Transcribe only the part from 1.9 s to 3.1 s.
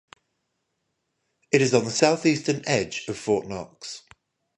southeastern edge